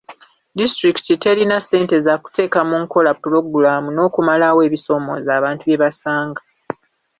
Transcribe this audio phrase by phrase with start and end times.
[0.59, 6.41] Disitulikiti terina ssente zakuteeka mu nkola pulogulaamu n'okumalawo ebisoomooza abantu bye basanga.